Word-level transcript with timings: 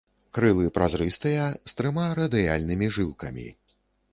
Крылы 0.35 0.69
празрыстыя 0.77 1.45
з 1.73 1.77
трыма 1.81 2.07
радыяльнымі 2.21 2.87
жылкамі. 2.97 3.47